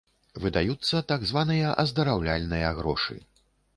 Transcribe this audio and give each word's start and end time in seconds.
Выдаюцца 0.43 1.01
так 1.11 1.27
званыя 1.31 1.73
аздараўляльныя 1.83 2.73
грошы. 2.81 3.19